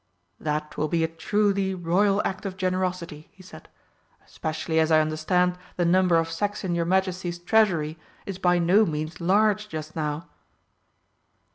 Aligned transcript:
"That 0.39 0.77
will 0.77 0.87
be 0.87 1.03
a 1.03 1.07
truly 1.07 1.75
royal 1.75 2.23
act 2.25 2.43
of 2.47 2.57
generosity," 2.57 3.29
he 3.33 3.43
said, 3.43 3.69
"especially 4.25 4.79
as 4.79 4.91
I 4.91 4.99
understand 4.99 5.59
the 5.75 5.85
number 5.85 6.17
of 6.17 6.31
sacks 6.31 6.63
in 6.63 6.73
your 6.73 6.85
Majesty's 6.85 7.37
treasury 7.37 7.99
is 8.25 8.39
by 8.39 8.57
no 8.57 8.83
means 8.87 9.21
large 9.21 9.69
just 9.69 9.95
now." 9.95 10.27